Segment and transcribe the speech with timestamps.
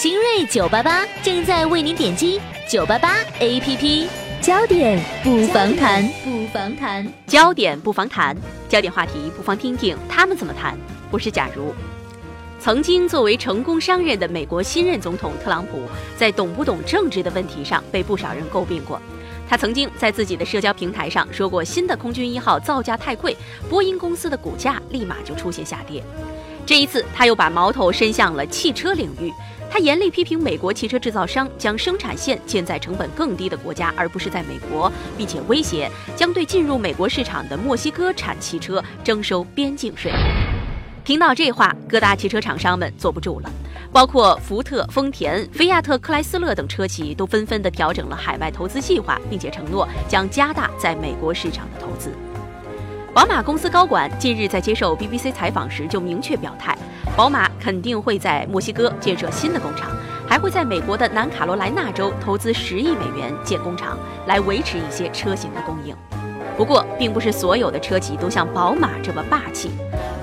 [0.00, 4.06] 新锐九八八正在为您点击九八八 APP，
[4.40, 8.34] 焦点不妨谈，不妨谈，焦点不妨谈，
[8.66, 10.74] 焦点话题不妨听听他们怎么谈。
[11.10, 11.74] 我是假如。
[12.58, 15.82] 曾经作为成功商人的美国新任总统特朗普，
[16.16, 18.98] 在懂不懂政治的问题上被不少人诟病过。
[19.46, 23.36] 他曾经在自己的社交平台上说过，新的空军一号造价太贵，
[23.68, 26.02] 波音公司的股价立马就出现下跌。
[26.64, 29.30] 这一次，他又把矛头伸向了汽车领域，
[29.70, 40.12] 他严厉批评美国汽车制造商将生产线建在成本更低的国家，而不是在美国，并且威胁将对进入美国市场的墨西哥产汽车征收边境税。
[41.04, 43.50] 听到这话，各大汽车厂商们坐不住了，
[43.92, 52.12] 包括福特、丰田、菲亚特克莱斯勒等车企都纷纷地调整了海外投资计划，并且承诺将加大在美国市场的投资。
[53.12, 56.78] 宝马公司高管近日在接受 BBC 采访时就明确表态，
[57.16, 59.90] 宝马肯定会在墨西哥建设新的工厂，
[60.28, 65.94] 还会在美国的南卡罗来纳州投资十亿美元建工厂，来维持一些车型的供应。
[66.56, 69.70] 不过，并不是所有的车企都像宝马这么霸气。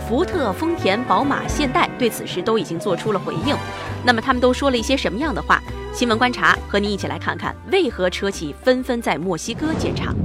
[0.08, 3.54] 福特、丰田、宝马、现代对此事都已经做出了回应。
[4.06, 5.62] 那么他们都说了一些什么样的话？
[5.92, 10.16] 新闻观察和您一起来看看，为何车企纷纷在墨西哥建厂。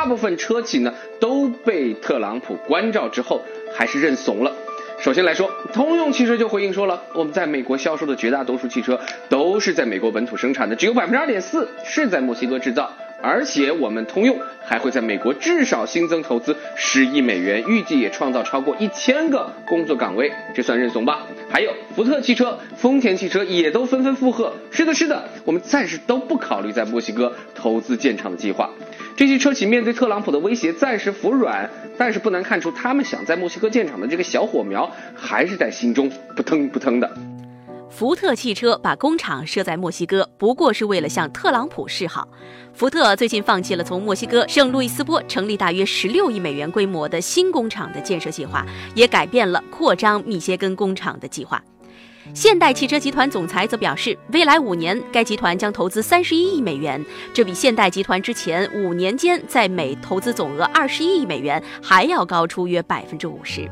[0.00, 4.50] 大部分车企呢都被特朗普关照之后还是认怂了。
[4.98, 8.98] 首先来说，通用汽车就回应说了，我们在美国销售的绝大多数汽车
[9.28, 12.90] 都是在美国本土生产的，只有百分之二点四是在墨西哥制造。
[13.22, 21.26] 而且我们通用还会在美国至少新增投资十亿美元，预计也创造超过一千个工作岗位，这算认怂吧？
[21.50, 28.70] 还有福特汽车、丰田汽车也都纷纷附和，是的，是的，我们暂时都不考虑在墨西哥投资建厂的计划。
[29.16, 37.10] 这些车企面对特朗普的威胁暂时服软，但是不难看出他们想在墨西哥建厂的这个小火苗还是在心中扑腾扑腾的。
[37.90, 42.26] 福特汽车把工厂设在墨西哥，不过是为了向特朗普示好。
[42.72, 48.64] 福特最近放弃了从墨西哥圣路易斯波成立大约十六亿美元规模的新工厂的建设计划，
[48.94, 51.62] 也改变了扩张密歇根工厂的计划。
[52.32, 57.04] 现代汽车集团总裁则表示，未来五年该集团将投资三十一亿美元，
[57.34, 63.68] 这比现代集团之前五年间在美投资总额二十一亿美元还要高出约百分之五十。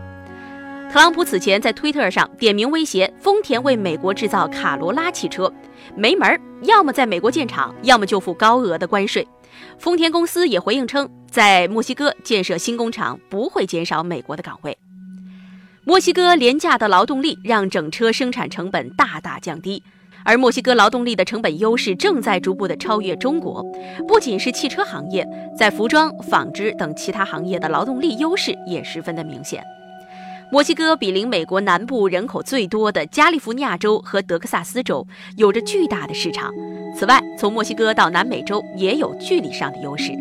[0.91, 5.53] 特朗普此前在推特上点名威胁丰田为美国制造卡罗拉汽车，
[5.95, 9.27] 没门儿，要么在美国建厂，要么就付高额的关税。
[9.79, 14.77] 丰田公司也回应称，在墨西哥建设新工厂不会减少美国的岗位。
[15.89, 19.83] 墨西哥廉价的劳动力让整车生产成本大大降低，
[20.23, 23.65] 而墨西哥劳动力的成本优势正在逐步的超越中国。
[24.07, 25.27] 不仅是汽车行业，
[25.57, 29.65] 在服装、纺织等其他行业的劳动力优势也十分的明显。
[30.53, 35.07] 墨西哥比邻美国南部人口最多的加利福尼亚州和德克萨斯州，
[35.39, 36.53] 有着巨大的市场。
[36.95, 40.13] 此外，从墨西哥到南美洲也有距离上的优势。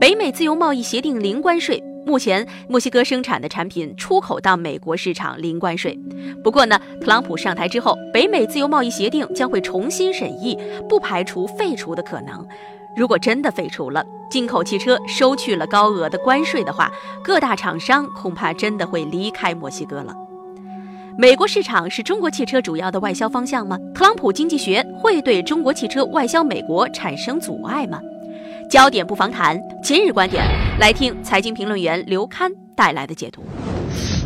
[0.00, 5.98] 北美自由贸易协定零关税，目前墨西哥生产的产品出口到美国市场零关税。
[6.42, 10.58] 不过呢，特朗普上台之后，北美自由贸易协定将会重新审议，
[10.88, 12.46] 不排除废除的可能。
[12.96, 16.90] 如果真的废除了进口汽车收去了高额的关税的话，
[17.22, 20.14] 各大厂商恐怕真的会离开墨西哥了。
[21.16, 23.78] 美国市场是中国汽车主要的外销方向吗？
[23.94, 28.00] 特朗普经济学会对中国汽车外销美国产生阻碍吗？
[28.68, 30.44] 焦点不妨谈今日观点，
[30.80, 33.42] 来听财经评论员刘刊带来的解读。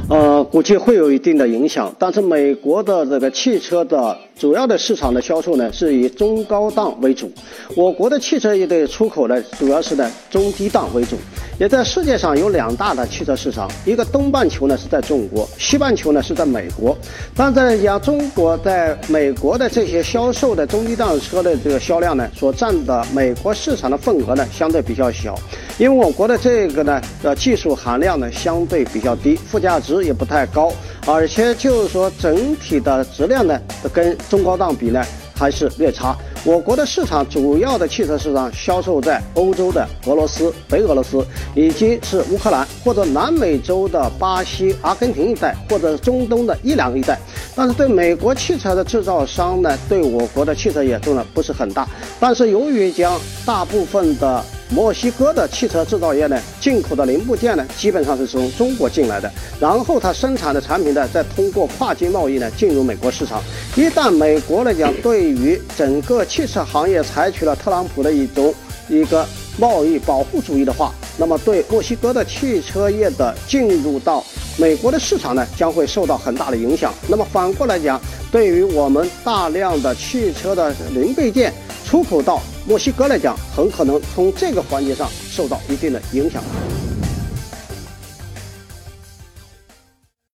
[0.09, 7.28] 呃，估计会有一定的影响，但是美国的这个汽车的主要的市场的销售呢，是以中高档为主。
[7.75, 11.16] 我国的汽车业的出口呢，主要是呢中低档为主。
[11.59, 16.97] 也在世界上有两大的汽车市场，一个东半球呢是在中国，西半球呢是在美国。
[17.34, 25.34] 但在讲中国在美国的这些销售的中低档车的这个销量呢，所占的美国市场的份额呢，相对比较小。
[25.79, 30.73] 因为我国的这个呢，呃，技术含量呢相对比较低，附加值也不太高，
[31.07, 33.61] 而且就是说整体的质量呢，
[33.93, 35.03] 跟中高档比呢
[35.34, 36.16] 还是略差。
[36.45, 41.27] 我国的市场主要的汽车市场销售在欧洲的俄罗斯、北俄罗斯，
[41.57, 47.19] 以及是乌克兰或者南美洲的巴西、阿根廷一带，或者中东的伊朗一带。
[47.57, 51.89] 但是对美国汽车的制造商呢，对我国的汽车也重呢不是很大。
[52.21, 59.30] 但是由于将大部分的墨西哥的汽车制造业呢，进口的零部件呢，基本上是从中国进来的，
[59.60, 63.41] 然后它生产的产品呢，再通过跨境贸易呢进入美国市场。
[63.76, 68.53] 一旦美国来讲对于整个汽车行业采取了特朗普的一种
[68.88, 69.24] 一个
[69.59, 74.24] 贸易保护主义的话，那么对墨西哥的汽车业的进入到
[74.56, 76.92] 美国的市场呢，将会受到很大的影响。
[77.09, 78.01] 那么反过来讲，
[78.33, 81.53] 对于我们大量的汽车的零配件
[81.84, 86.42] 出口到墨西哥来讲，很可能从这个环节上受到一定的影响。